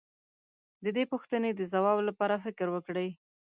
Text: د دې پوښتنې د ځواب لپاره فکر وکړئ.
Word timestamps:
د 0.83 0.85
دې 0.95 1.03
پوښتنې 1.11 1.49
د 1.53 1.61
ځواب 1.73 1.97
لپاره 2.09 2.35
فکر 2.45 2.67
وکړئ. 2.71 3.09